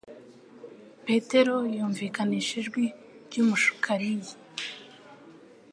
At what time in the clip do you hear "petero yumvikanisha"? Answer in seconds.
1.05-2.53